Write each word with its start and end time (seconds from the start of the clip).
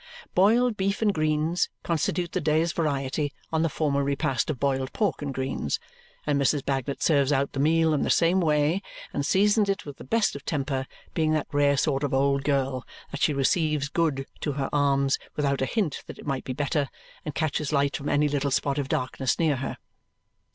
Boiled 0.33 0.77
beef 0.77 1.03
and 1.03 1.13
greens 1.13 1.69
constitute 1.83 2.31
the 2.31 2.41
day's 2.41 2.71
variety 2.71 3.31
on 3.53 3.61
the 3.61 3.69
former 3.69 4.03
repast 4.03 4.49
of 4.49 4.59
boiled 4.59 4.91
pork 4.93 5.21
and 5.21 5.31
greens, 5.31 5.79
and 6.25 6.41
Mrs. 6.41 6.65
Bagnet 6.65 7.03
serves 7.03 7.31
out 7.31 7.51
the 7.53 7.59
meal 7.59 7.93
in 7.93 8.01
the 8.01 8.09
same 8.09 8.41
way 8.41 8.81
and 9.13 9.23
seasons 9.23 9.69
it 9.69 9.85
with 9.85 9.97
the 9.97 10.03
best 10.03 10.35
of 10.35 10.43
temper, 10.43 10.87
being 11.13 11.33
that 11.33 11.45
rare 11.53 11.77
sort 11.77 12.03
of 12.03 12.15
old 12.15 12.43
girl 12.43 12.83
that 13.11 13.21
she 13.21 13.31
receives 13.31 13.89
Good 13.89 14.25
to 14.39 14.53
her 14.53 14.69
arms 14.73 15.19
without 15.35 15.61
a 15.61 15.67
hint 15.67 16.01
that 16.07 16.17
it 16.17 16.25
might 16.25 16.45
be 16.45 16.53
Better 16.53 16.89
and 17.23 17.35
catches 17.35 17.71
light 17.71 17.95
from 17.95 18.09
any 18.09 18.27
little 18.27 18.49
spot 18.49 18.79
of 18.79 18.89
darkness 18.89 19.37
near 19.37 19.57
her. 19.57 19.77